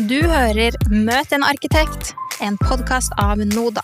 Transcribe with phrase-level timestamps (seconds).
[0.00, 3.82] Du hører Møt en arkitekt, en podkast av NODA,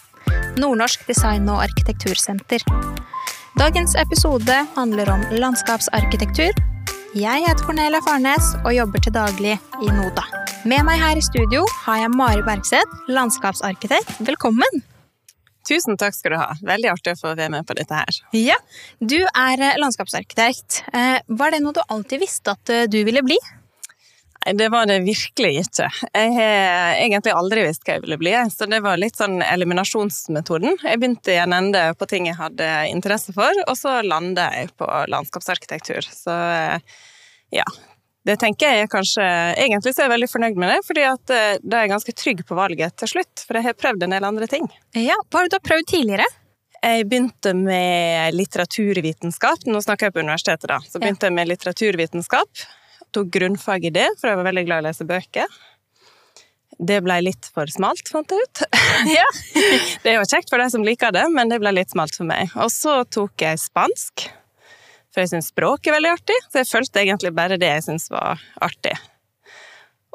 [0.56, 2.64] Nordnorsk design- og arkitektursenter.
[3.60, 6.56] Dagens episode handler om landskapsarkitektur.
[7.12, 10.24] Jeg heter Cornelia Farnes og jobber til daglig i NODA.
[10.64, 14.16] Med meg her i studio har jeg Mari Bergseth, landskapsarkitekt.
[14.24, 14.80] Velkommen!
[15.68, 16.54] Tusen takk skal du ha.
[16.64, 18.22] Veldig artig å få være med på dette her.
[18.32, 18.56] Ja,
[19.04, 20.86] Du er landskapsarkitekt.
[20.88, 23.36] Eh, var det noe du alltid visste at eh, du ville bli?
[24.54, 25.88] Det var det virkelig ikke.
[26.14, 30.78] Jeg har egentlig aldri visst hva jeg ville bli, så det var litt sånn eliminasjonsmetoden.
[30.84, 34.72] Jeg begynte i en ende på ting jeg hadde interesse for, og så landa jeg
[34.78, 36.08] på landskapsarkitektur.
[36.08, 36.34] Så
[37.54, 37.68] ja.
[38.28, 39.24] Det tenker jeg kanskje
[39.56, 42.42] Egentlig så er jeg veldig fornøyd med det, fordi at da er jeg ganske trygg
[42.48, 44.68] på valget til slutt, for jeg har prøvd en del andre ting.
[44.96, 46.26] Ja, Hva har du da prøvd tidligere?
[46.78, 49.64] Jeg begynte med litteraturvitenskap.
[49.66, 50.78] Nå snakker jeg på universitetet, da.
[50.86, 52.66] Så begynte jeg med litteraturvitenskap
[53.14, 55.58] tok grunnfag i det, for jeg var veldig glad i å lese bøker.
[56.78, 58.62] Det ble litt for smalt, fant jeg ut.
[59.18, 59.26] ja.
[60.04, 62.28] Det er jo kjekt for de som liker det, men det ble litt smalt for
[62.28, 62.52] meg.
[62.54, 64.28] Og så tok jeg spansk,
[65.10, 66.36] for jeg syns språk er veldig artig.
[66.46, 68.94] Så jeg fulgte egentlig bare det jeg syntes var artig.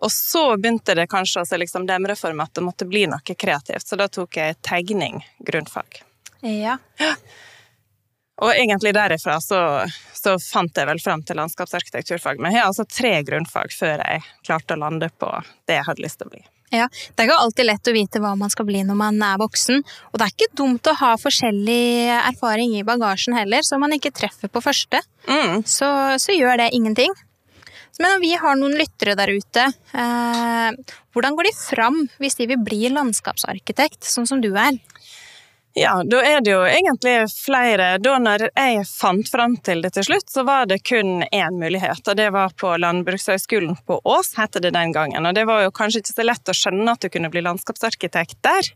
[0.04, 3.36] Og så begynte det kanskje å liksom demre for meg at det måtte bli noe
[3.36, 6.02] kreativt, så da tok jeg tegning grunnfag.
[6.44, 6.78] Ja.
[8.42, 9.60] Og egentlig derifra så,
[10.18, 12.42] så, fant jeg vel fram til landskapsarkitekturfag.
[12.42, 15.30] Men jeg har altså tre grunnfag før jeg klarte å lande på
[15.70, 16.44] det jeg hadde lyst til å bli.
[16.74, 19.38] Ja, Det er ikke alltid lett å vite hva man skal bli når man er
[19.38, 19.84] voksen.
[20.10, 24.14] Og det er ikke dumt å ha forskjellig erfaring i bagasjen heller, så man ikke
[24.16, 25.04] treffer på første.
[25.30, 25.62] Mm.
[25.70, 27.14] Så, så, gjør det ingenting.
[28.02, 29.68] Men vi har noen lyttere der ute.
[29.94, 34.74] Eh, hvordan går de fram hvis de vil bli landskapsarkitekt, sånn som du er?
[35.76, 37.96] Ja, da er det jo egentlig flere.
[37.98, 42.04] Da når jeg fant fram til det til slutt, så var det kun én mulighet,
[42.06, 45.26] og det var på Landbrukshøgskolen på Ås, het det den gangen.
[45.26, 48.38] Og det var jo kanskje ikke så lett å skjønne at du kunne bli landskapsarkitekt
[48.46, 48.70] der.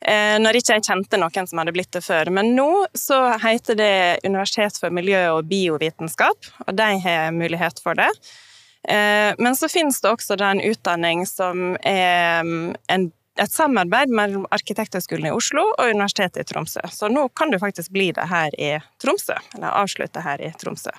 [0.00, 2.32] Eh, når ikke jeg kjente noen som hadde blitt det før.
[2.32, 3.94] Men nå så heter det
[4.24, 8.08] Universitet for miljø og biovitenskap, og de har mulighet for det.
[8.88, 13.10] Eh, men så finnes det også en utdanning som er mm, en
[13.40, 16.82] et samarbeid mellom Arkitekthøgskolen i Oslo og Universitetet i Tromsø.
[16.92, 20.92] Så nå kan du faktisk bli det her i Tromsø, eller avslutte her i Tromsø.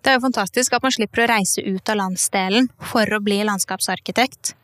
[0.00, 3.40] Det er jo fantastisk at man slipper å reise ut av landsdelen for å bli
[3.48, 4.54] landskapsarkitekt.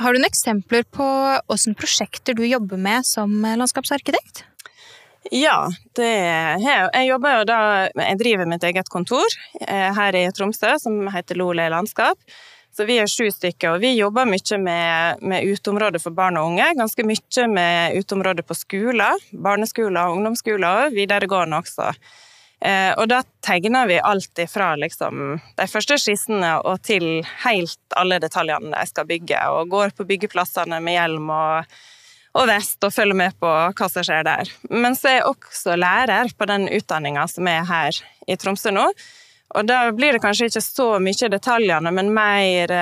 [0.00, 1.06] Har du noen eksempler på
[1.50, 4.46] hvilke prosjekter du jobber med som landskapsarkitekt?
[5.28, 5.68] Ja.
[6.00, 7.58] Jeg jobber jo da
[7.92, 9.26] Jeg driver mitt eget kontor
[9.60, 12.16] eh, her i Tromsø som heter Lole landskap.
[12.76, 16.52] Så vi er sju stykker, og vi jobber mye med, med uteområder for barn og
[16.52, 16.68] unge.
[16.78, 21.90] Ganske mye med uteområder på skoler, barneskoler, ungdomsskoler og videregående også.
[22.60, 28.18] Eh, og da tegner vi alt ifra liksom, de første skissene og til helt alle
[28.20, 31.78] detaljene de skal bygge, og går på byggeplassene med hjelm og,
[32.36, 34.52] og vest og følger med på hva som skjer der.
[34.68, 38.90] Men så er jeg også lærer på den utdanninga som er her i Tromsø nå.
[39.58, 42.74] Og da blir det kanskje ikke så mye detaljene, men mer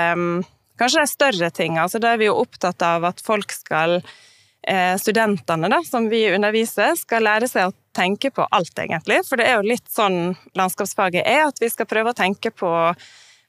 [0.79, 1.85] kanskje de større tingene.
[1.87, 6.27] Altså, da er vi jo opptatt av at folk skal eh, Studentene da, som vi
[6.33, 9.23] underviser, skal lære seg å tenke på alt, egentlig.
[9.27, 12.71] For det er jo litt sånn landskapsfaget er, at vi skal prøve å tenke på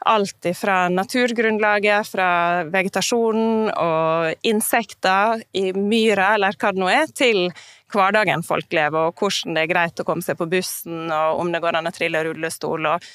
[0.07, 2.29] alt fra naturgrunnlaget, fra
[2.71, 7.49] vegetasjonen og insekter i myra, eller hva det nå er, til
[7.91, 11.51] hverdagen folk lever, og hvordan det er greit å komme seg på bussen, og om
[11.51, 12.87] det går an å trille rullestol.
[12.93, 13.09] Og...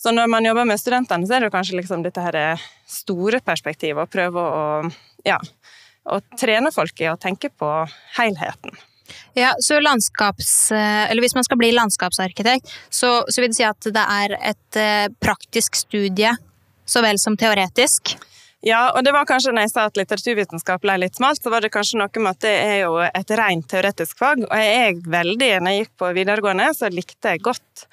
[0.00, 4.02] Så når man jobber med studentene, så er det kanskje liksom dette her store perspektivet,
[4.02, 4.64] å prøve å,
[5.28, 5.38] ja,
[6.04, 7.70] å trene folk i å tenke på
[8.18, 8.74] helheten.
[9.36, 10.72] Ja, så landskaps...
[10.72, 14.80] Eller hvis man skal bli landskapsarkitekt, så, så vil det si at det er et
[14.80, 16.32] eh, praktisk studie
[16.84, 18.16] så vel som teoretisk?
[18.64, 21.60] Ja, og det var kanskje når jeg sa at litteraturvitenskap ble litt smalt, så var
[21.60, 24.46] det kanskje noe med at det er jo et rent teoretisk fag.
[24.46, 27.84] Og jeg er veldig, når jeg gikk på videregående, så likte jeg godt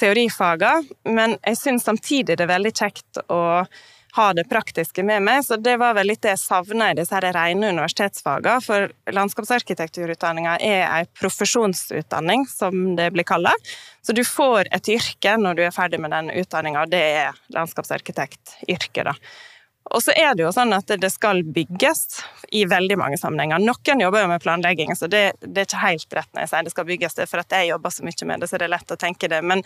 [0.00, 3.40] teorifagene, men jeg syns samtidig det er veldig kjekt å
[4.16, 7.14] ha det praktiske med meg, så det var vel litt det jeg savna i disse
[7.14, 8.64] her rene universitetsfagene.
[8.64, 13.54] For landskapsarkitekturutdanninga er ei profesjonsutdanning, som det blir kalla.
[14.02, 17.38] Så du får et yrke når du er ferdig med den utdanninga, og det er
[17.54, 19.14] landskapsarkitektyrket, da.
[19.90, 22.20] Og så er det jo sånn at det skal bygges
[22.54, 23.62] i veldig mange sammenhenger.
[23.64, 26.66] Noen jobber jo med planlegging, så det, det er ikke helt rett når jeg sier
[26.66, 28.74] det skal bygges, det for at jeg jobber så mye med det, så det er
[28.76, 29.40] lett å tenke det.
[29.42, 29.64] Men,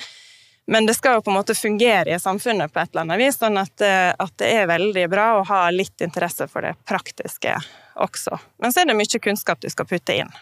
[0.67, 3.39] men det skal jo på en måte fungere i samfunnet på et eller annet vis,
[3.41, 7.53] sånn at, at, det er veldig bra å ha litt interesse for det praktiske
[8.01, 8.39] også.
[8.65, 10.33] Men så er det mye kunnskap du skal putte inn.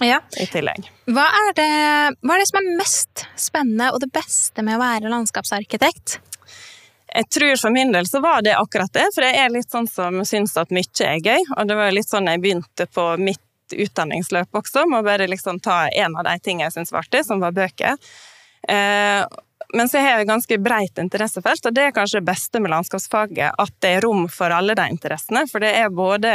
[0.00, 0.20] Ja.
[0.40, 0.88] I tillegg.
[1.12, 1.70] Hva er, det,
[2.24, 6.18] hva er det som er mest spennende og det beste med å være landskapsarkitekt?
[7.12, 9.88] Jeg tror for min del så var det akkurat det, for jeg er litt sånn
[9.90, 11.44] som syns at mye er gøy.
[11.58, 13.40] Og det var litt sånn jeg begynte på mitt
[13.72, 17.24] utdanningsløp også, med å bare liksom ta en av de tingene jeg syntes var artig,
[17.28, 18.00] som var bøker.
[18.68, 19.22] Eh,
[19.72, 22.72] men så har jeg et ganske breit interessefelt, og det er kanskje det beste med
[22.74, 25.46] landskapsfaget, at det er rom for alle de interessene.
[25.50, 26.34] For det er både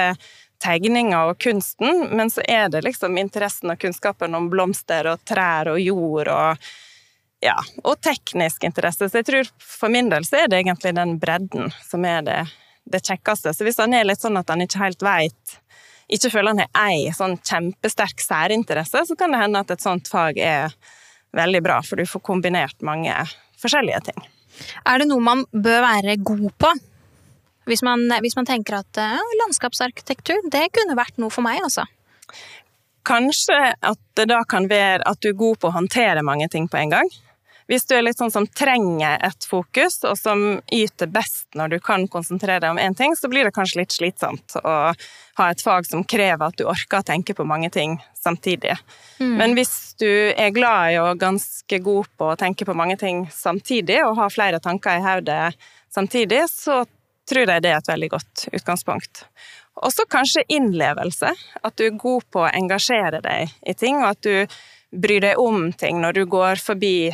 [0.63, 5.69] tegninga og kunsten, men så er det liksom interessen og kunnskapen om blomster og trær
[5.73, 6.69] og jord og
[7.45, 9.05] ja, og teknisk interesse.
[9.05, 12.39] Så jeg tror for min del så er det egentlig den bredden som er det,
[12.89, 13.53] det kjekkeste.
[13.53, 15.59] Så hvis han er litt sånn at han ikke helt veit
[16.07, 20.07] ikke føler han har ei sånn kjempesterk særinteresse, så kan det hende at et sånt
[20.07, 20.75] fag er
[21.37, 23.13] veldig bra, for du får kombinert mange
[23.61, 24.25] forskjellige ting.
[24.89, 26.71] Er det noe man bør være god på?
[27.67, 31.83] Hvis man, hvis man tenker at ja, landskapsarkitektur, det kunne vært noe for meg, altså.
[33.07, 36.67] Kanskje at det da kan være at du er god på å håndtere mange ting
[36.71, 37.11] på en gang.
[37.67, 40.43] Hvis du er litt sånn som trenger et fokus, og som
[40.73, 43.95] yter best når du kan konsentrere deg om én ting, så blir det kanskje litt
[43.95, 44.75] slitsomt å
[45.37, 48.77] ha et fag som krever at du orker å tenke på mange ting samtidig.
[49.19, 49.35] Mm.
[49.41, 53.25] Men hvis du er glad i og ganske god på å tenke på mange ting
[53.35, 55.51] samtidig, og har flere tanker i hodet
[55.93, 56.85] samtidig, så
[57.27, 59.25] tror jeg det er et veldig godt utgangspunkt.
[59.83, 61.33] Også kanskje innlevelse.
[61.61, 64.59] At du er god på å engasjere deg i ting, og at du
[64.95, 67.11] bryr deg om ting når du går forbi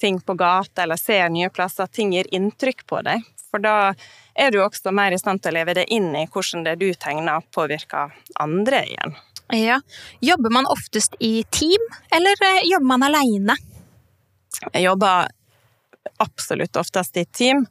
[0.00, 3.24] ting på gata eller ser nye plasser, at ting gir inntrykk på deg.
[3.48, 3.94] For da
[4.38, 6.90] er du også mer i stand til å leve det inn i hvordan det du
[6.94, 9.16] tegner, påvirker andre igjen.
[9.56, 9.80] Ja.
[10.20, 13.56] Jobber man oftest i team, eller eh, jobber man alene?
[14.74, 15.30] Jeg jobber
[16.20, 17.64] absolutt oftest i team.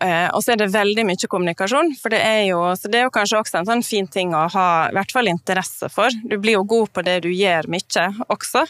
[0.00, 3.08] Eh, og så er det veldig mye kommunikasjon, for det er jo, så det er
[3.08, 6.14] jo kanskje også en sånn fin ting å ha i hvert fall interesse for.
[6.22, 8.66] Du blir jo god på det du gjør mye også.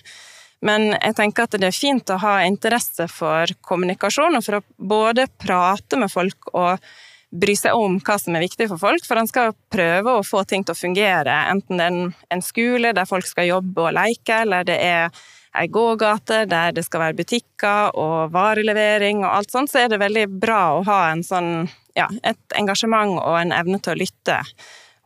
[0.65, 4.65] Men jeg tenker at det er fint å ha interesse for kommunikasjon, og for å
[4.77, 6.83] både prate med folk og
[7.29, 10.43] bry seg om hva som er viktig for folk, for en skal prøve å få
[10.49, 11.99] ting til å fungere, enten det er
[12.35, 15.13] en skole der folk skal jobbe og leke, eller det er
[15.59, 20.01] ei gågate der det skal være butikker og varelevering og alt sånt, så er det
[20.01, 21.69] veldig bra å ha sånn,
[21.99, 24.43] ja, et engasjement og en evne til å lytte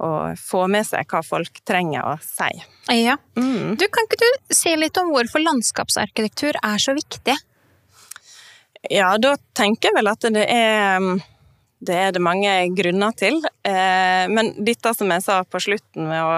[0.03, 2.51] og få med seg hva folk trenger å si.
[2.97, 3.19] Ja.
[3.39, 3.75] Mm.
[3.79, 7.37] Du, kan ikke du si litt om hvorfor landskapsarkitektur er så viktig?
[8.91, 11.05] Ja, da tenker jeg vel at det er
[11.83, 13.41] det er det mange grunner til.
[13.67, 16.37] Eh, men dette som jeg sa på slutten, med, å,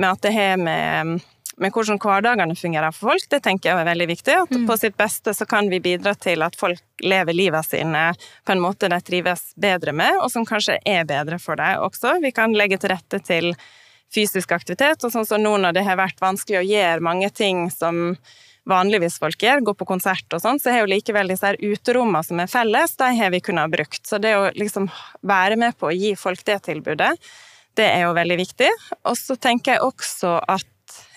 [0.00, 1.20] med at det har med
[1.60, 4.36] med hvordan hverdagene fungerer for folk, det tenker jeg er veldig viktig.
[4.46, 4.66] At mm.
[4.68, 8.06] på sitt beste så kan vi bidra til at folk lever livet sine
[8.44, 12.18] på en måte de trives bedre med, og som kanskje er bedre for dem også.
[12.24, 13.52] Vi kan legge til rette til
[14.14, 17.66] fysisk aktivitet, og sånn som nå når det har vært vanskelig å gjøre mange ting
[17.72, 18.16] som
[18.68, 22.24] vanligvis folk gjør, gå på konsert og sånn, så har jo likevel disse her uterommene
[22.24, 24.00] som er felles, de har vi kunnet ha brukt.
[24.08, 24.88] Så det å liksom
[25.26, 27.12] være med på å gi folk det tilbudet,
[27.76, 28.70] det er jo veldig viktig.
[29.10, 30.68] Og så tenker jeg også at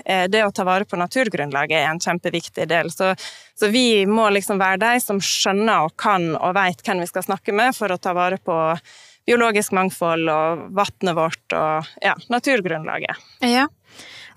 [0.05, 2.91] Eh, det å ta vare på naturgrunnlaget er en kjempeviktig del.
[2.93, 3.13] Så,
[3.57, 7.25] så vi må liksom være de som skjønner og kan og vet hvem vi skal
[7.27, 8.57] snakke med for å ta vare på
[9.27, 13.27] biologisk mangfold og vannet vårt og ja, naturgrunnlaget.
[13.43, 13.67] Ja.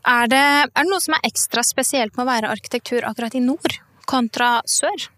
[0.08, 0.42] Er det,
[0.72, 3.76] er det noe som er ekstra spesielt med å være arkitektur akkurat i nord
[4.10, 5.10] kontra sør?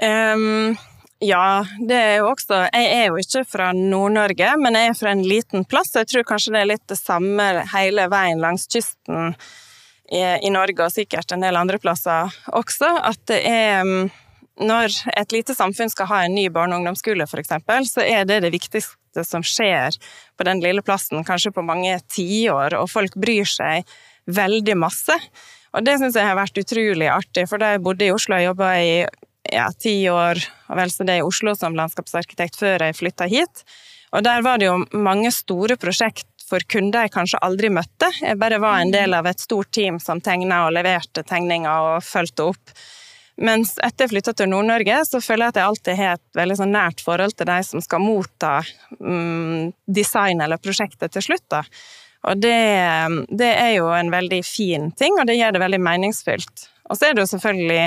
[0.00, 0.76] Um,
[1.20, 5.12] ja, det er jo også Jeg er jo ikke fra Nord-Norge, men jeg er fra
[5.12, 5.92] en liten plass.
[5.92, 9.34] Jeg tror kanskje det er litt det samme hele veien langs kysten
[10.08, 14.10] i, i Norge, og sikkert en del andre plasser også, at det er mm,
[14.60, 17.54] Når et lite samfunn skal ha en ny barne- og ungdomsskole, f.eks.,
[17.94, 19.96] så er det det viktigste som skjer
[20.36, 23.88] på den lille plassen, kanskje på mange tiår, og folk bryr seg
[24.28, 25.16] veldig masse.
[25.72, 28.50] Og det syns jeg har vært utrolig artig, for da jeg bodde i Oslo og
[28.50, 28.92] jobba i
[29.52, 30.40] ja, ti år,
[30.70, 33.64] og vel så det i Oslo som landskapsarkitekt før jeg flytta hit.
[34.14, 38.08] Og der var det jo mange store prosjekt for kunder jeg kanskje aldri møtte.
[38.18, 42.02] Jeg bare var en del av et stort team som tegna og leverte tegninger og
[42.02, 42.74] fulgte opp.
[43.40, 46.58] Mens etter jeg flytta til Nord-Norge, så føler jeg at jeg alltid har et veldig
[46.58, 48.58] sånn nært forhold til de som skal motta
[48.98, 51.46] mm, design eller prosjektet til slutt.
[51.52, 51.62] da.
[52.28, 52.58] Og det,
[53.32, 56.66] det, er jo en veldig fin ting, og det gjør det veldig meningsfylt.
[56.90, 57.86] Og så er det jo selvfølgelig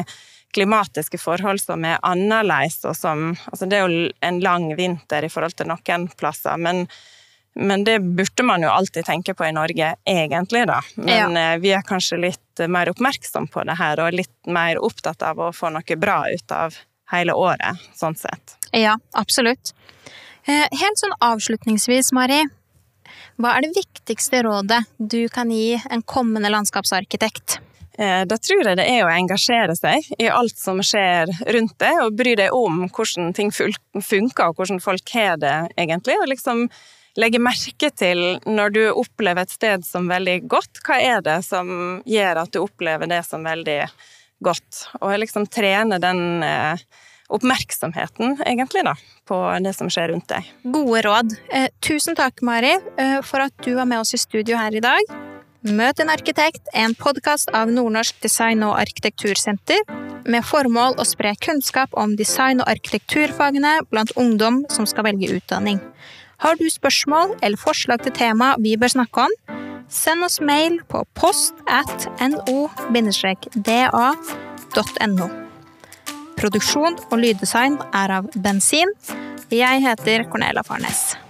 [0.53, 5.31] klimatiske forhold som er annerledes, og som Altså, det er jo en lang vinter i
[5.31, 6.85] forhold til noen plasser, men,
[7.55, 10.79] men det burde man jo alltid tenke på i Norge, egentlig, da.
[10.95, 11.53] Men ja.
[11.53, 15.41] Eh, vi er kanskje litt mer oppmerksom på det her, og litt mer opptatt av
[15.41, 16.77] å få noe bra ut av
[17.13, 18.57] hele året, sånn sett.
[18.71, 19.73] Ja, absolutt.
[20.45, 22.41] Eh, helt sånn avslutningsvis, Mari.
[23.41, 27.59] Hva er det viktigste rådet du kan gi en kommende landskapsarkitekt?
[27.97, 32.01] Eh, da tror jeg det er å engasjere seg i alt som skjer rundt deg,
[32.01, 36.17] og bry deg om hvordan ting funker, og hvordan folk har det, egentlig.
[36.21, 36.65] Og liksom
[37.21, 42.01] legge merke til når du opplever et sted som veldig godt, hva er det som
[42.09, 43.81] gjør at du opplever det som veldig
[44.43, 44.85] godt?
[45.03, 46.81] Og liksom trene den eh,
[47.33, 48.95] oppmerksomheten, egentlig, da,
[49.29, 50.49] på det som skjer rundt deg.
[50.65, 51.37] Gode råd.
[51.53, 52.73] Eh, tusen takk, Mari,
[53.25, 55.32] for at du var med oss i studio her i dag.
[55.63, 59.79] Møt en arkitekt, en podkast av Nordnorsk design- og arkitektursenter,
[60.27, 65.79] med formål å spre kunnskap om design- og arkitekturfagene blant ungdom som skal velge utdanning.
[66.43, 69.31] Har du spørsmål eller forslag til tema vi bør snakke om?
[69.87, 72.87] Send oss mail på post at no-da.no.
[76.35, 78.91] Produksjon og lyddesign er av Bensin.
[79.49, 81.22] Jeg heter Cornelia Farnes.